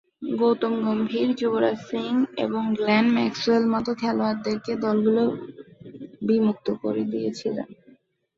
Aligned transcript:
গৌতম 0.31 0.73
গম্ভীর, 0.85 1.27
যুবরাজ 1.39 1.77
সিং 1.89 2.13
এবং 2.37 2.61
Glenn 2.77 3.05
Maxwell 3.15 3.63
মতো 3.73 3.91
খেলোয়াড়দেরকে 3.99 4.73
দলগুলো 4.83 5.23
বিমুক্ত 6.27 6.67
করে 6.81 7.03
দিয়েছিল। 7.11 7.57